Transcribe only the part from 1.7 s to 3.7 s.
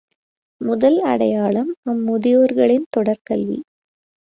அம்முதியோர்களின் தொடர் கல்வி.